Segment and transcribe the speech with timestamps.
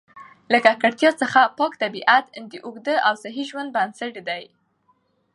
[0.51, 4.43] له ککړتیا څخه پاک طبیعت د اوږده او صحي ژوند بنسټ دی.